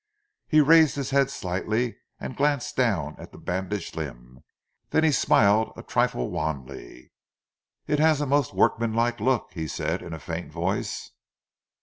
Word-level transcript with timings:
He 0.47 0.61
raised 0.61 0.95
his 0.95 1.11
head 1.11 1.29
slightly, 1.29 1.97
and 2.19 2.35
glanced 2.35 2.75
down 2.75 3.15
at 3.19 3.31
the 3.31 3.37
bandaged 3.37 3.95
limb, 3.95 4.43
then 4.89 5.03
he 5.03 5.11
smiled 5.11 5.73
a 5.77 5.83
trifle 5.83 6.31
wanly. 6.31 7.11
"It 7.85 7.99
has 7.99 8.19
a 8.19 8.25
most 8.25 8.51
workmanlike 8.51 9.19
look," 9.19 9.51
he 9.53 9.67
said 9.67 10.01
in 10.01 10.11
a 10.13 10.17
faint 10.19 10.51
voice. 10.51 11.11